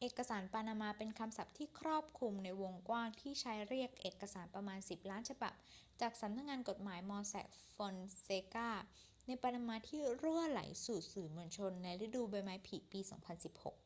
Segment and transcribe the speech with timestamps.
[0.00, 5.52] เอกสารปานามาเป็นคำศัพท์ที่ครอบคลุมในวงกว้างที่ใช้เรียกเอกสารประมาณสิบล้านฉบับ
[6.00, 8.68] จากสำนักงานกฎหมาย mossack fonseca
[9.26, 13.76] ในปานามาที่รั่วไหลสู่สื่อมวลชนในฤดูใบไม้ผลิปี 2016